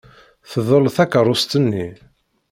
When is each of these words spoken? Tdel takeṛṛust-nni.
Tdel 0.51 0.85
takeṛṛust-nni. 0.95 1.87